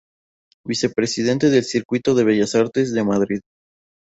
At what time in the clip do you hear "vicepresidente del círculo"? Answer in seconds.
0.65-2.15